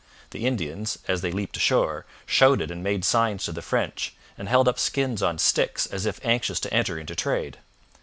[0.31, 4.67] The Indians, as they leaped ashore, shouted and made signs to the French, and held
[4.67, 7.59] up skins on sticks as if anxious to enter into trade.